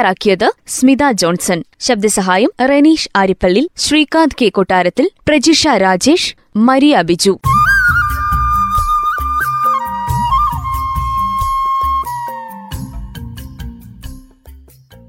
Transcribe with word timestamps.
തയ്യാറാക്കിയത് 0.00 0.52
സ്മിത 0.66 1.10
ജോൺസൺ. 1.12 1.62
ശബ്ദസഹായം 1.80 2.50
റെനീഷ് 2.68 3.08
ആരിപ്പള്ളി 3.16 3.70
ശ്രീകാന്ത് 3.76 4.36
കെ 4.42 4.48
കൊട്ടാരത്തിൽ 4.48 5.10
പ്രജിഷ 5.28 5.68
രാജേഷ് 5.68 6.34
മരിയ 6.56 7.02
ബിജു. 7.02 7.38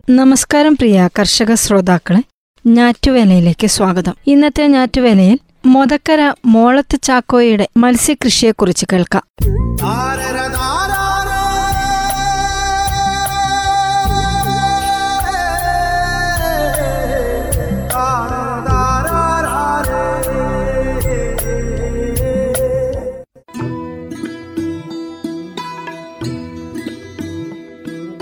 നമസ്കാരം 0.09 0.75
പ്രിയ 0.75 1.09
കർഷക 1.19 1.53
ശ്രോതാക്കളെ 1.53 2.23
ഞാറ്റുവേലയിലേക്ക് 2.67 3.67
സ്വാഗതം. 3.67 4.15
ഇന്നത്തെ 4.27 4.67
ഞാറ്റുവേലയിൽ 4.67 5.39
മൊതക്കര 5.65 6.33
മോളത്ത് 6.45 7.01
ചാക്കോയുടെ 7.03 7.67
മത്സ്യകൃഷിയെക്കുറിച്ച് 7.77 8.85
കേൾക്കാം. 8.93 9.23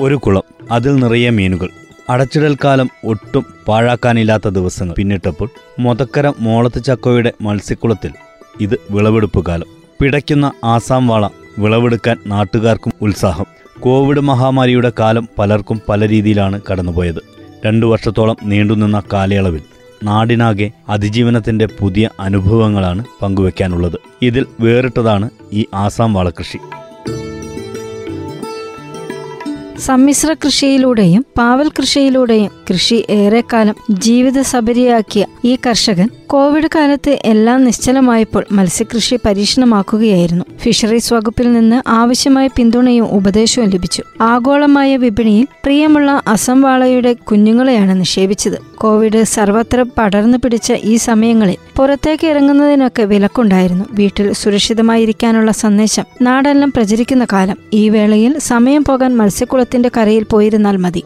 ഒരു 0.02 0.16
കുളം 0.16 0.44
അതിൽ 0.72 0.95
നിറയെ 0.95 1.30
മീനുകൾ. 1.30 1.69
അടച്ചിടൽ 2.09 2.58
കാലം 2.64 2.89
ഒട്ടും 3.05 3.45
പാഴാക്കാനില്ലാത്ത 3.67 4.47
ദിവസങ്ങൾ. 4.47 4.94
പിന്നിട്ടപ്പോൾ 4.94 5.50
മൊതക്കര 5.80 6.33
മോളത്ത് 6.39 6.83
ചക്കോയുടെ 6.83 7.33
മത്സ്യക്കുളത്തിൽ 7.42 8.11
ഇത് 8.61 8.80
വിളവെടുപ്പ് 8.92 9.45
കാലം. 9.45 9.66
പിടയ്ക്കുന്ന 10.02 10.52
ആസാം 10.64 11.08
വാള 11.08 11.30
വിളവെടുക്കാൻ 11.59 12.17
നാട്ടുകാർക്കും 12.27 12.94
ഉത്സാഹം. 13.02 13.45
കോവിഡ് 13.80 14.20
മഹാമാരിയുടെ 14.20 14.92
കാലം 15.00 15.30
പലർക്കും 15.39 15.81
പല 15.89 16.08
രീതിയിലാണ് 16.08 16.61
കടന്നുപോയത്. 16.72 17.22
രണ്ടു 17.66 17.86
വർഷത്തോളം 17.86 18.36
നീണ്ടുനിന്ന 18.44 19.03
കാലയളവിൽ 19.14 19.61
നാടിനാകെ 20.03 20.72
അതിജീവനത്തിന്റെ 20.89 21.66
പുതിയ 21.66 22.09
അനുഭവങ്ങളാണ് 22.20 23.05
പങ്കുവെക്കാനുള്ളത്. 23.22 24.00
ഇതിൽ 24.22 24.45
വേറിട്ടതാണ് 24.59 25.30
ഈ 25.53 25.66
ആസാം 25.73 26.14
വാളകൃഷി. 26.14 26.58
സമ്മിശ്ര 29.80 30.33
കൃഷിയിലൂടെയും 30.33 31.25
പാവൽ 31.38 31.67
കൃഷിയിലൂടെയും 31.69 32.52
കൃഷി 32.70 33.06
ഏറെക്കാലം 33.09 33.75
ജീവിത 33.89 34.42
സബരിയാക്കിയ 34.42 35.25
ഈ 35.45 35.58
കർഷകൻ 35.67 36.09
കോവിഡ് 36.28 36.70
കാലത്ത് 36.76 37.17
എല്ലാം 37.26 37.64
നിശ്ചലമായപ്പോൾ 37.64 38.45
മത്സ്യകൃഷി 38.52 39.20
പരീക്ഷണമാക്കുകയായിരുന്നു. 39.26 40.45
ഫിഷറീസ് 40.58 41.14
വകുപ്പിൽ 41.14 41.53
നിന്ന് 41.53 41.89
ആവശ്യമായ 41.89 42.48
പിന്തുണയും 42.48 43.06
ഉപദേശവും 43.06 43.70
ലഭിച്ചു. 43.70 44.03
ആഗോളമായ 44.22 44.98
വിപണിയിൽ 44.98 45.48
പ്രിയമുള്ള 45.64 46.22
അസം 46.28 46.61
വാളയുടെ 46.61 47.14
കുഞ്ഞുങ്ങളെയാണ് 47.14 48.00
നിക്ഷേപിച്ചത്. 48.00 48.58
കോവിഡ് 48.76 49.23
സർവത്ര 49.23 49.86
പടർന്നു 49.98 50.38
പിടിച്ച 50.38 50.73
ഈ 50.73 50.95
സമയങ്ങളിൽ 50.95 51.56
പുറത്തേക്ക് 51.78 52.28
ഇറങ്ങുന്നതിനൊക്കെ 52.28 53.04
വിലക്കുണ്ടായിരുന്നു. 53.04 53.86
വീട്ടിൽ 53.92 54.33
സുരക്ഷിതമായിരിക്കാനുള്ള 54.33 55.52
സന്ദേശം 55.52 56.04
നാടെല്ലാം 56.22 56.72
പ്രചരിക്കുന്ന 56.72 57.26
കാലം. 57.33 57.58
ഈ 57.73 57.89
വേളയിൽ 57.89 58.39
സമയം 58.39 58.83
പോകാൻ 58.83 59.17
മത്സ്യക്കുളത്തിന്റെ 59.17 59.92
കരയിൽ 59.98 60.23
പോയിരുന്നാൽ 60.23 60.77
മതി. 60.77 61.04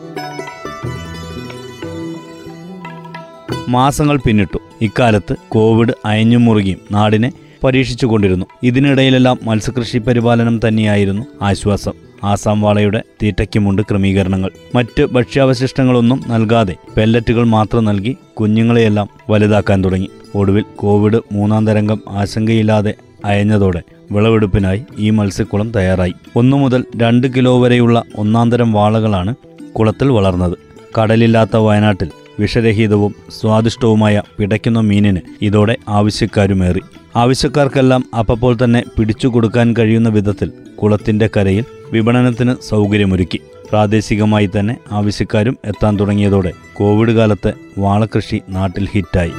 മാസങ്ങൾ 3.70 4.18
പിന്നിട്ടു. 4.18 4.60
ഇക്കാലത്ത് 4.82 5.36
കോവിഡ് 5.50 5.94
അയഞ്ഞുമുറുകിയും 6.06 6.78
നാടിനെ 6.92 7.32
പരീക്ഷിച്ചുകൊണ്ടിരുന്നു. 7.64 8.46
ഇതിനിടയിലെല്ലാം 8.64 9.40
മത്സ്യകൃഷി 9.44 9.98
പരിപാലനം 9.98 10.60
തന്നെയായിരുന്നു 10.68 11.26
ആശ്വാസം. 11.42 11.92
ആസാം 12.24 12.62
വാളയുടെ 12.62 13.04
തീറ്റയ്ക്കുമുണ്ട് 13.24 13.82
ക്രമീകരണങ്ങൾ. 13.82 14.52
മറ്റ് 14.76 15.06
ഭക്ഷ്യാവശിഷ്ടങ്ങളൊന്നും 15.06 16.24
നൽകാതെ 16.28 16.76
പെല്ലറ്റുകൾ 16.98 17.46
മാത്രം 17.46 17.86
നൽകി 17.86 18.18
കുഞ്ഞുങ്ങളെയെല്ലാം 18.34 19.10
വലുതാക്കാൻ 19.30 19.84
തുടങ്ങി. 19.84 20.10
ഒടുവിൽ 20.36 20.66
കോവിഡ് 20.76 21.22
മൂന്നാം 21.32 21.68
തരംഗം 21.68 22.02
ആശങ്കയില്ലാതെ 22.10 22.94
അയഞ്ഞതോടെ 23.26 23.82
വിളവെടുപ്പിനായി 24.12 24.84
ഈ 25.00 25.10
മത്സ്യക്കുളം 25.10 25.72
തയ്യാറായി. 25.72 26.14
ഒന്നു 26.36 26.58
മുതൽ 26.58 26.86
രണ്ട് 26.98 27.28
കിലോ 27.36 27.62
വരെയുള്ള 27.62 28.04
ഒന്നാം 28.18 28.52
തരം 28.52 28.72
വാളകളാണ് 28.72 29.36
കുളത്തിൽ 29.72 30.08
വളർന്നത്. 30.10 30.58
കടലില്ലാത്ത 31.02 31.58
വയനാട്ടിൽ 31.58 32.10
വിഷരഹിതവും 32.40 33.16
സ്വാദിഷ്ടവുമായ 33.42 34.22
പിടയ്ക്കുന്ന 34.40 34.80
മീനിന് 34.80 35.20
ഇതോടെ 35.42 35.78
ആവശ്യക്കാരുമേറി. 35.90 36.82
ആവശ്യക്കാർക്കെല്ലാം 37.16 38.06
അപ്പോൾ 38.20 38.58
തന്നെ 38.64 38.84
പിടിച്ചു 38.98 39.28
കൊടുക്കാൻ 39.28 39.76
കഴിയുന്ന 39.80 40.10
വിധത്തിൽ 40.10 40.52
കുളത്തിന്റെ 40.82 41.30
കരയിൽ 41.38 41.66
വിപണനത്തിന് 41.92 42.56
സൗകര്യമൊരുക്കി. 42.64 43.40
പ്രാദേശികമായി 43.70 44.50
തന്നെ 44.60 44.78
ആവശ്യക്കാരും 44.92 45.58
എത്താൻ 45.66 46.00
തുടങ്ങിയതോടെ 46.00 46.52
കോവിഡ് 46.74 47.12
കാലത്തെ 47.12 47.54
വാളകൃഷി 47.78 48.42
നാട്ടിൽ 48.50 48.88
ഹിറ്റായി. 48.92 49.32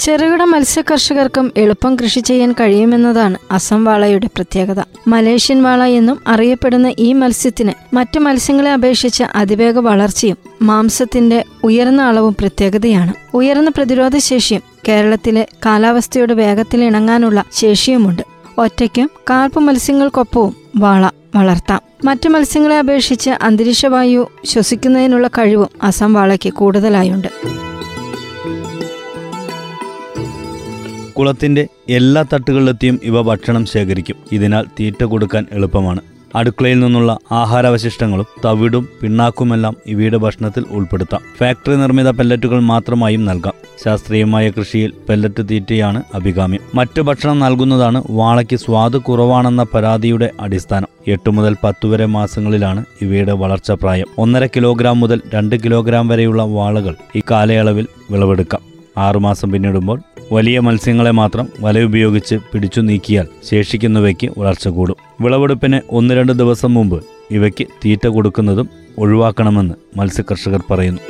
ചെറുകിട 0.00 0.42
മത്സ്യ 0.42 0.82
കർഷകർക്കും 0.90 1.52
എളുപ്പം 1.56 1.96
കൃഷി 1.96 2.20
ചെയ്യാൻ 2.20 2.52
കഴിയുമെന്നതാണ് 2.52 3.38
അസം 3.50 3.84
വാളയുടെ 3.84 4.26
പ്രത്യേകത. 4.26 4.82
മലേഷ്യൻ 5.08 5.62
വാള 5.62 5.82
എന്നും 5.82 6.20
അറിയപ്പെടുന്ന 6.26 6.94
ഈ 6.98 7.12
മത്സ്യത്തിന് 7.12 7.72
മറ്റു 7.94 8.18
മത്സ്യങ്ങളെ 8.18 8.72
അപേക്ഷിച്ച് 8.72 9.24
അതിവേഗ 9.24 9.78
വളർച്ചയും 9.78 10.36
മാംസത്തിന്റെ 10.62 11.44
ഉയർന്ന 11.64 12.02
അളവും 12.02 12.36
പ്രത്യേകതയാണ്. 12.40 13.12
ഉയർന്ന 13.34 13.70
പ്രതിരോധ 13.70 14.18
ശേഷിയും 14.18 14.62
കേരളത്തിലെ 14.88 15.46
കാലാവസ്ഥയുടെ 15.66 16.34
വേഗത്തിൽ 16.34 16.84
ഇണങ്ങാനുള്ള 16.84 17.44
ശേഷിയുമുണ്ട്. 17.52 18.22
ഒറ്റയ്ക്കും 18.58 19.10
കാർപ്പ് 19.30 19.60
മത്സ്യങ്ങൾക്കൊപ്പവും 19.60 20.56
വാള 20.76 21.10
വളർത്താം. 21.34 21.80
മറ്റു 22.04 22.28
മത്സ്യങ്ങളെ 22.28 22.78
അപേക്ഷിച്ച് 22.78 23.30
അന്തരീക്ഷവായു 23.30 24.30
ശ്വസിക്കുന്നതിനുള്ള 24.44 25.28
കഴിവും 25.28 25.68
അസം 25.82 26.12
വാളയ്ക്ക് 26.12 26.52
കൂടുതലായുണ്ട്. 26.52 27.28
കുളത്തിന്റെ 31.18 31.66
എല്ലാ 31.88 32.24
തട്ടുകളിലെത്തിയും 32.32 33.00
ഇവ 33.04 33.22
ഭക്ഷണം 33.22 33.66
ശേഖരിക്കും. 33.66 34.16
ഇതിനാൽ 34.32 34.64
തീറ്റ 34.80 35.04
കൊടുക്കാൻ 35.04 35.46
എളുപ്പമാണ്. 35.52 36.00
അടുക്കളയിൽ 36.34 36.80
നിന്നുള്ള 36.80 37.18
ആഹാരാവശിഷ്ടങ്ങളും 37.32 38.26
തവിടും 38.44 38.88
പിണ്ണാക്കുമെല്ലാം 39.02 39.76
ഇവയുടെ 39.86 40.16
ഭക്ഷണത്തിൽ 40.16 40.64
ഉൾപ്പെടുത്താം. 40.70 41.20
ഫാക്ടറി 41.38 41.76
നിർമ്മിത 41.76 42.10
പെല്ലറ്റുകൾ 42.10 42.60
മാത്രമായും 42.60 43.24
നൽകാം. 43.24 43.52
ശാസ്ത്രീയമായ 43.84 44.50
കൃഷിയിൽ 44.50 44.92
പെല്ലറ്റ് 45.08 45.48
തീറ്റയാണ് 45.50 46.02
അഭികാമ്യം. 46.14 46.60
മറ്റു 46.74 47.00
ഭക്ഷണം 47.00 47.38
നൽകുന്നതാണ് 47.38 48.02
വാളയ്ക്ക് 48.10 48.56
സ്വാദ് 48.56 48.96
കുറവാണെന്ന 48.96 49.66
പരാതിയുടെ 49.74 50.30
അടിസ്ഥാനം. 50.40 50.88
എട്ട് 51.08 51.30
മുതൽ 51.30 51.56
പത്ത് 51.64 51.86
വരെ 51.86 52.06
മാസങ്ങളിലാണ് 52.06 52.84
ഇവയുടെ 53.02 53.32
വളർച്ച 53.32 53.70
പ്രായം 53.70 54.06
ഒന്നര 54.18 54.46
കിലോഗ്രാം 54.46 55.00
മുതൽ 55.00 55.20
രണ്ട് 55.34 55.56
കിലോഗ്രാം 55.64 56.08
വരെയുള്ള 56.08 56.42
വാളകൾ 56.42 56.94
ഈ 57.16 57.22
കാലയളവിൽ 57.30 57.86
വിളവെടുക്കാം. 58.10 58.73
ആറുമാസം 58.96 59.50
പിന്നിടുമ്പോൾ 59.50 60.00
വലിയ 60.32 60.60
മത്സ്യങ്ങളെ 60.60 61.10
മാത്രം 61.10 61.48
വലയുപയോഗിച്ച് 61.60 62.34
പിടിച്ചു 62.52 62.80
നീക്കിയാൽ 62.80 63.26
ശേഷിക്കുന്നവയ്ക്ക് 63.50 64.30
വളർച്ച 64.38 64.68
കൂടും. 64.68 64.96
വിളവെടുപ്പിന് 65.20 65.80
ഒന്ന് 65.90 66.14
രണ്ട് 66.14 66.32
ദിവസം 66.32 66.74
മുമ്പ് 66.74 67.04
ഇവയ്ക്ക് 67.30 67.66
തീറ്റ 67.84 68.06
കൊടുക്കുന്നതും 68.06 68.68
ഒഴിവാക്കണമെന്ന് 68.98 69.74
മത്സ്യകർഷകർ 69.96 70.62
പറയുന്നു. 70.70 71.00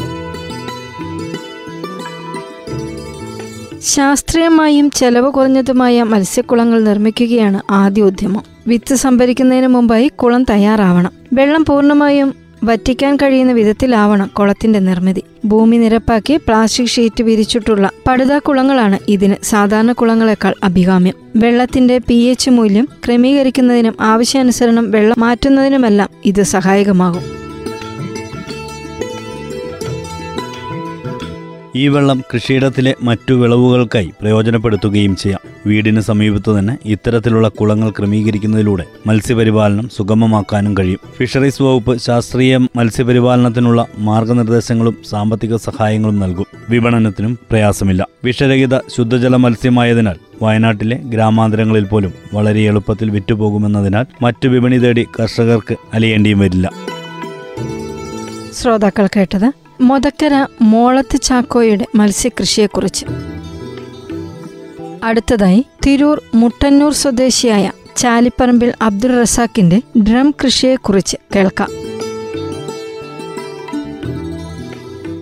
ശാസ്ത്രീയമായും 3.80 4.90
ചെലവ് 4.90 5.32
കുറഞ്ഞതുമായ 5.32 6.02
മത്സ്യക്കുളങ്ങൾ 6.02 6.84
നിർമ്മിക്കുകയാണ് 6.84 7.72
ആദ്യ 7.72 8.02
ഉദ്യമം. 8.02 8.42
വിത്ത് 8.66 8.94
സംഭരിക്കുന്നതിന് 8.94 9.66
മുമ്പായി 9.66 10.08
കുളം 10.08 10.44
തയ്യാറാവണം. 10.44 11.12
വെള്ളം 11.32 11.64
പൂർണമായും 11.64 12.43
വറ്റിക്കാൻ 12.64 13.16
കഴിയുന്ന 13.16 13.52
വിധത്തിലാവണം 13.52 14.26
കുളത്തിന്റെ 14.26 14.78
നിർമ്മിതി. 14.78 15.22
ഭൂമി 15.44 15.76
നിരപ്പാക്കി 15.76 16.36
പ്ലാസ്റ്റിക് 16.36 16.88
ഷീറ്റ് 16.88 17.22
വിരിച്ചിട്ടുള്ള 17.22 17.90
പടുതാ 18.08 18.38
കുളങ്ങളാണ് 18.38 18.98
ഇതിന് 19.08 19.34
സാധാരണ 19.42 19.92
കുളങ്ങളെക്കാൾ 19.92 20.54
അഭികാമ്യം. 20.62 21.14
വെള്ളത്തിന്റെ 21.36 21.98
പി 21.98 22.14
എച്ച് 22.14 22.50
മൂല്യം 22.50 22.88
ക്രമീകരിക്കുന്നതിനും 23.06 23.94
ആവശ്യാനുസരണം 24.00 24.90
വെള്ളം 24.90 25.20
മാറ്റുന്നതിനുമെല്ലാം 25.20 26.08
ഇത് 26.24 26.42
സഹായകമാകും. 26.42 27.33
ഈ 31.76 31.88
വെള്ളം 31.88 32.22
കൃഷിയിടത്തിലെ 32.34 32.94
മറ്റു 33.02 33.34
വിളവുകൾക്കായി 33.34 34.12
പ്രയോജനപ്പെടുത്തുകയും 34.20 35.16
ചെയ്യാം. 35.16 35.40
വീടിന് 35.66 36.00
സമീപത്ത് 36.00 36.58
തന്നെ 36.58 36.78
ഇത്തരത്തിലുള്ള 36.84 37.48
കുളങ്ങൾ 37.48 37.90
ക്രമീകരിക്കുന്നതിലൂടെ 37.90 38.84
മത്സ്യപരിപാലനം 39.06 39.88
സുഗമമാക്കാനും 39.96 40.78
കഴിയും. 40.78 40.98
ഫിഷറീസ് 41.16 41.62
വകുപ്പ് 41.62 41.98
ശാസ്ത്രീയ 41.98 42.56
മത്സ്യപരിപാലനത്തിനുള്ള 42.56 43.86
മാർഗനിർദ്ദേശങ്ങളും 43.98 44.96
സാമ്പത്തിക 45.10 45.56
സഹായങ്ങളും 45.56 46.20
നൽകും. 46.20 46.46
വിപണനത്തിനും 46.68 47.38
പ്രയാസമില്ല. 47.50 48.06
വിഷരഹിത 48.24 48.78
ശുദ്ധജല 48.78 49.36
മത്സ്യമായതിനാൽ 49.36 50.16
വയനാട്ടിലെ 50.42 50.96
ഗ്രാമാന്തരങ്ങളിൽ 50.96 51.84
പോലും 51.84 52.12
വളരെ 52.34 52.60
എളുപ്പത്തിൽ 52.60 53.10
വിറ്റുപോകുമെന്നതിനാൽ 53.10 54.06
മറ്റു 54.22 54.48
വിപണി 54.48 54.78
തേടി 54.78 55.06
കർഷകർക്ക് 55.20 55.76
അലിയേണ്ടിയും 55.94 56.38
വരില്ല. 56.38 56.70
ശ്രോതാക്കൾ 58.52 59.06
കേട്ടത് 59.06 59.63
മൊതക്കര 59.84 60.46
മോളത്ത് 60.62 61.20
ചാക്കോയുടെ 61.22 61.86
മത്സ്യകൃഷിയെക്കുറിച്ച്. 61.94 63.06
അടുത്തതായി 65.04 65.64
തിരൂർ 65.86 66.22
മുട്ടന്നൂർ 66.34 66.92
സ്വദേശിയായ 66.92 67.72
ചാലിപ്പറമ്പിൽ 67.96 68.72
അബ്ദുൾ 68.82 69.20
റസാക്കിന്റെ 69.20 69.82
ഡ്രം 70.02 70.34
കൃഷിയെക്കുറിച്ച് 70.44 71.16
കേൾക്കാം. 71.36 71.68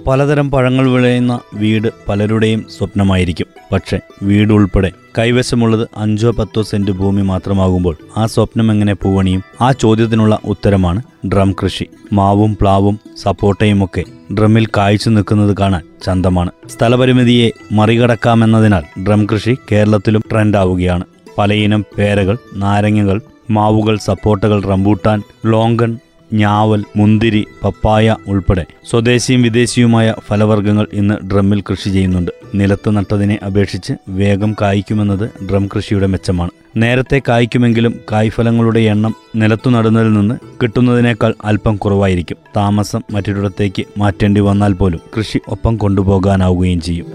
പലതരം 0.07 0.51
പഴങ്ങൾ 0.51 0.91
വിളയുന്ന 0.91 1.41
വീട് 1.55 1.89
പലരുടെയും 2.09 2.67
സ്വപ്നമായിരിക്കും. 2.79 3.47
പക്ഷെ 3.73 4.01
വീടുൾപ്പെടെ 4.23 4.93
കൈവശമുള്ളത് 5.19 5.89
അഞ്ചോ 5.97 6.31
പത്തോ 6.31 6.63
സെന്റ് 6.63 6.91
ഭൂമി 6.91 7.23
മാത്രമാകുമ്പോൾ 7.23 7.97
ആ 8.17 8.27
സ്വപ്നം 8.27 8.73
എങ്ങനെ 8.73 8.95
പൂവണിയും? 8.95 9.43
ആ 9.61 9.73
ചോദ്യത്തിനുള്ള 9.73 10.39
ഉത്തരമാണ് 10.45 11.03
ഡ്രം 11.27 11.53
കൃഷി. 11.53 11.89
മാവും 12.13 12.57
പ്ലാവും 12.61 13.01
സപ്പോട്ടയുമൊക്കെ 13.23 14.05
ഡ്രമ്മിൽ 14.35 14.67
കായ്ച്ചു 14.67 15.11
നിൽക്കുന്നത് 15.11 15.57
കാണാൻ 15.61 15.83
ചന്തമാണ്. 16.03 16.51
സ്ഥലപരിമിതിയെ 16.69 17.51
മറികടക്കാമെന്നതിനാൽ 17.73 18.83
ഡ്രം 19.07 19.27
കൃഷി 19.33 19.57
കേരളത്തിലും 19.73 20.23
ട്രെൻഡാവുകയാണ്. 20.31 21.05
പലയിനം 21.39 21.85
പേരകൾ 21.99 22.39
നാരങ്ങകൾ 22.57 23.21
മാവുകൾ 23.51 23.97
സപ്പോട്ടകൾ 23.97 24.63
റംബൂട്ടാൻ 24.63 25.23
ലോങ്കൺ 25.47 25.99
ഞാവൽ 26.33 26.85
മുന്തിരി 26.97 27.47
പപ്പായ 27.65 28.17
ഉൾപ്പെടെ 28.27 28.67
സ്വദേശിയും 28.91 29.43
വിദേശിയുമായ 29.43 30.15
ഫലവർഗങ്ങൾ 30.29 30.87
ഇന്ന് 30.93 31.15
ഡ്രമ്മിൽ 31.31 31.61
കൃഷി 31.61 31.91
ചെയ്യുന്നുണ്ട്. 31.91 32.31
നിലത്ത് 32.55 32.91
നട്ടതിനെ 32.91 33.39
അപേക്ഷിച്ച് 33.47 33.93
വേഗം 34.09 34.57
കായ്ക്കുമെന്നത് 34.61 35.31
ഡ്രം 35.49 35.69
കൃഷിയുടെ 35.77 36.07
മെച്ചമാണ്. 36.07 36.51
നേരത്തെ 36.77 37.23
കായ്ക്കുമെങ്കിലും 37.29 37.95
കായ്ഫലങ്ങളുടെ 38.13 38.81
എണ്ണം 38.81 39.15
നിലത്തു 39.37 39.71
നടുന്നതിൽ 39.71 40.13
നിന്ന് 40.13 40.35
കിട്ടുന്നതിനേക്കാൾ 40.63 41.35
അല്പം 41.45 41.77
കുറവായിരിക്കും. 41.77 42.37
താമസം 42.57 43.01
മറ്റൊരിടത്തേക്ക് 43.11 43.85
മാറ്റേണ്ടി 43.99 44.41
വന്നാൽ 44.41 44.73
പോലും 44.73 45.01
കൃഷി 45.19 45.39
ഒപ്പം 45.49 45.77
കൊണ്ടുപോകാനാവുകയും 45.77 46.81
ചെയ്യും. 46.81 47.07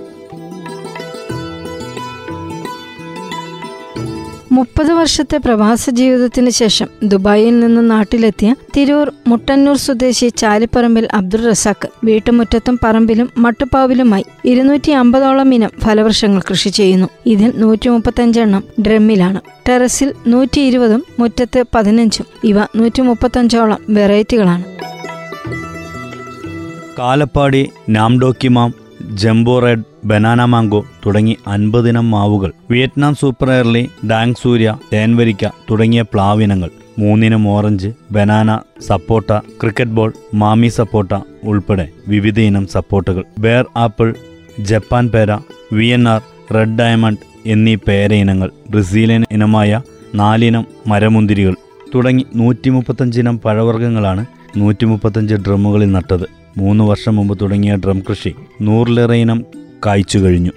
മുപ്പത് 4.58 4.92
വർഷത്തെ 4.92 5.38
പ്രവാസ 5.38 5.90
ജീവിതത്തിന് 5.90 6.50
ശേഷം 6.50 6.88
ദുബായിൽ 7.04 7.60
നിന്ന് 7.60 7.92
നാട്ടിലെത്തിയ 7.92 8.56
തിരൂർ 8.78 9.12
മുട്ടന്നൂർ 9.28 9.78
സ്വദേശി 9.78 10.28
ചാലിപ്പറമ്പിൽ 10.28 11.08
അബ്ദുൾ 11.14 11.42
റസാഖ് 11.50 11.88
വീട്ടുമുറ്റത്തും 12.04 12.80
പറമ്പിലും 12.84 13.30
മട്ടുപ്പാവിലുമായി 13.38 14.26
ഇരുന്നൂറ്റി 14.46 14.92
അമ്പതോളം 14.92 15.54
ഇനം 15.54 15.72
ഫലവൃക്ഷങ്ങൾ 15.84 16.42
കൃഷി 16.50 16.70
ചെയ്യുന്നു. 16.70 17.08
ഇതിൽ 17.26 17.54
നൂറ്റി 17.56 17.90
മുപ്പത്തഞ്ചെണ്ണം 17.90 18.64
ഡ്രമ്മിലാണ്. 18.82 19.42
ടെറസിൽ 19.70 20.14
നൂറ്റി 20.28 20.62
ഇരുപതും 20.62 21.04
മുറ്റത്ത് 21.20 21.64
പതിനഞ്ചും. 21.76 22.26
ഇവ 22.44 22.58
നൂറ്റി 22.76 23.02
മുപ്പത്തഞ്ചോളം 23.02 23.78
വെറൈറ്റികളാണ്. 23.90 24.66
കാലപ്പാടി 27.00 27.70
നാംഡോക്കിമാം 27.90 28.74
ജംബോ 29.14 29.60
റെഡ് 29.60 29.88
ബനാന 30.10 30.42
മാംഗോ 30.46 30.80
തുടങ്ങി 31.06 31.36
അൻപതിനം 31.48 32.06
മാവുകൾ 32.12 32.52
വിയറ്റ്നാം 32.72 33.14
സൂപ്പർ 33.16 33.50
എയർലി 33.50 33.82
ഡാങ് 34.10 34.40
സൂര്യ 34.42 34.70
തേൻവരിക്ക 34.92 35.46
തുടങ്ങിയ 35.70 36.02
പ്ലാവിനങ്ങൾ 36.02 36.70
മൂന്നിനം 37.00 37.44
ഓറഞ്ച് 37.48 37.90
ബനാന 38.12 38.52
സപ്പോട്ട 38.88 39.32
ക്രിക്കറ്റ് 39.62 39.96
ബോൾ 39.98 40.14
മാമി 40.34 40.68
സപ്പോട്ട 40.68 41.12
ഉൾപ്പെടെ 41.44 41.86
വിവിധ 42.08 42.40
ഇനം 42.40 42.66
സപ്പോട്ടകൾ. 42.68 43.24
ബെയർ 43.40 43.66
ആപ്പിൾ 43.76 44.08
ജപ്പാൻ 44.70 45.08
പേര 45.10 45.32
V 45.74 45.88
N 45.88 46.10
R 46.10 46.22
red 46.56 46.78
diamond 46.80 47.26
എന്നീ 47.46 47.76
പേര 47.88 48.14
ഇനങ്ങൾ 48.14 48.50
ബ്രസീലിയൻ 48.70 49.24
ഇനമായ 49.32 49.82
നാലിനം 50.16 50.66
മരമുന്തിരികൾ 50.88 51.56
തുടങ്ങി 51.96 52.26
നൂറ്റി 52.36 52.70
മുപ്പത്തഞ്ചിനം 52.70 53.36
പഴവർഗങ്ങളാണ് 53.46 54.26
നൂറ്റി 54.58 54.86
മുപ്പത്തഞ്ച് 54.86 55.36
ഡ്രമ്മുകളിൽ 55.36 55.92
നട്ടത്. 55.92 56.28
മൂന്ന് 56.58 56.84
വർഷം 56.84 57.16
മുമ്പ് 57.16 57.34
തുടങ്ങിയ 57.42 57.74
ഡ്രം 57.76 58.00
കൃഷി 58.10 58.32
നൂറിലേറെ 58.62 59.18
ഇനം 59.24 59.40
കായ്ച്ചു 59.86 60.18
കഴിഞ്ഞു. 60.18 60.52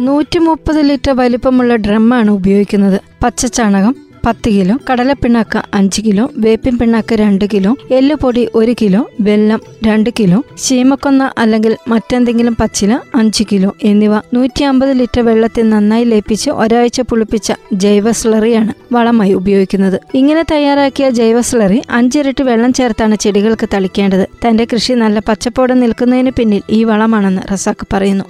നൂറ്റി 0.00 0.38
മുപ്പത് 0.38 0.88
ലിറ്റർ 0.88 1.12
വലിപ്പമുള്ള 1.12 1.76
ഡ്രമ്മാണ് 1.76 2.30
ഉപയോഗിക്കുന്നത്. 2.30 3.00
പച്ചച്ചാണകം 3.22 3.96
പത്ത് 4.26 4.50
കിലോ 4.50 4.74
കടലപ്പിണ്ണാക്ക 4.90 5.62
അഞ്ച് 5.74 6.00
കിലോ 6.02 6.30
വേപ്പിൻ 6.36 6.78
പിണ്ണാക്ക 6.78 7.14
രണ്ട് 7.14 7.44
കിലോ 7.52 7.76
എല്ലുപൊടി 7.90 8.48
ഒരു 8.54 8.74
കിലോ 8.80 9.10
വെള്ളം 9.20 9.60
രണ്ട് 9.86 10.10
കിലോ 10.18 10.44
ശീമക്കൊന്ന 10.56 11.30
അല്ലെങ്കിൽ 11.38 11.76
മറ്റെന്തെങ്കിലും 11.88 12.56
പച്ചില 12.60 12.98
അഞ്ച് 13.14 13.44
കിലോ 13.50 13.76
എന്നിവ 13.84 14.14
നൂറ്റി 14.34 14.64
അമ്പത് 14.64 14.92
ലിറ്റർ 14.92 15.22
വെള്ളത്തിൽ 15.22 15.68
നന്നായി 15.68 16.04
ലയിപ്പിച്ച് 16.04 16.50
ഒരാഴ്ച 16.50 17.00
പുളിപ്പിച്ച 17.00 17.52
ജൈവ 17.72 18.12
സ്ലറിയാണ് 18.12 18.74
വളമായി 18.92 19.34
ഉപയോഗിക്കുന്നത്. 19.34 20.00
ഇങ്ങനെ 20.14 20.42
തയ്യാറാക്കിയ 20.52 21.10
ജൈവ 21.10 21.40
സ്ലറി 21.40 21.82
അഞ്ചിരട്ടി 21.90 22.42
വെള്ളം 22.42 22.72
ചേർത്താണ് 22.72 23.16
ചെടികൾക്ക് 23.16 23.68
തളിക്കേണ്ടത്. 23.74 24.26
തന്റെ 24.46 24.64
കൃഷി 24.64 24.92
നല്ല 24.92 25.18
പച്ചപ്പോടെ 25.18 25.74
നിൽക്കുന്നതിന് 25.74 26.30
പിന്നിൽ 26.30 26.62
ഈ 26.70 26.84
വളമാണെന്ന് 26.84 27.42
റസാക്ക് 27.52 27.86
പറയുന്നു. 27.92 28.24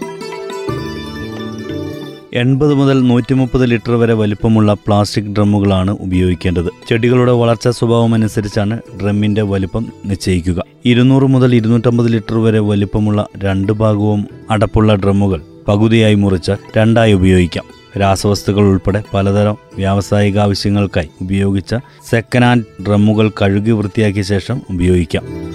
എൺപത് 2.35 2.75
മുതൽ 2.75 3.01
നൂറ്റി 3.01 3.35
മുപ്പത് 3.35 3.71
ലിറ്റർ 3.71 3.93
വരെ 3.93 4.15
വലിപ്പമുള്ള 4.15 4.75
പ്ലാസ്റ്റിക് 4.75 5.25
ഡ്രമ്മുകളാണ് 5.25 5.91
ഉപയോഗിക്കേണ്ടത്. 5.91 6.71
ചെടികളുടെ 6.89 7.33
വളർച്ചാ 7.33 7.71
സ്വഭാവം 7.71 8.15
അനുസരിച്ചാണ് 8.15 8.81
ഡ്രമ്മിന്റെ 9.03 9.43
വലിപ്പം 9.43 9.93
നിശ്ചയിക്കുക. 10.07 10.63
ഇരുന്നൂറ് 10.85 11.23
മുതൽ 11.23 11.55
ഇരുന്നൂറ്റമ്പത് 11.55 12.13
ലിറ്റർ 12.13 12.39
വരെ 12.39 12.59
വലിപ്പമുള്ള 12.59 13.27
രണ്ട് 13.37 13.73
ഭാഗവും 13.73 14.29
അടപ്പുള്ള 14.51 14.95
ഡ്രമ്മുകൾ 14.95 15.43
പകുതിയായി 15.69 16.15
മുറിച്ച് 16.15 16.53
രണ്ടായി 16.77 17.13
ഉപയോഗിക്കാം. 17.13 17.65
രാസവസ്തുക്കൾ 17.99 18.63
ഉൾപ്പെടെ 18.63 19.03
പലതരം 19.15 19.57
വ്യാവസായിക 19.77 20.39
ആവശ്യങ്ങൾക്കായി 20.39 21.09
ഉപയോഗിച്ച 21.23 21.75
സെക്കൻഡ് 22.11 22.45
ഹാൻഡ് 22.45 22.85
ഡ്രമ്മുകൾ 22.87 23.33
കഴുകി 23.43 23.71
വൃത്തിയാക്കിയ 23.71 24.23
ശേഷം 24.23 24.63
ഉപയോഗിക്കാം. 24.71 25.50